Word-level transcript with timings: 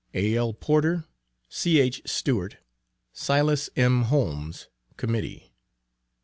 A.L. 0.15 0.53
PORTER, 0.53 1.05
C.H. 1.47 2.01
STEWART, 2.07 2.57
SILAS 3.13 3.69
M. 3.75 4.01
HOLMES. 4.05 4.67
Committee. 4.97 5.53